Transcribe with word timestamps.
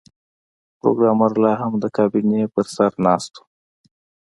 پروګرامر 0.79 1.31
لاهم 1.43 1.73
د 1.79 1.85
کابینې 1.97 2.41
پر 2.53 2.65
سر 2.75 2.91
ناست 3.05 3.33
و 3.37 3.41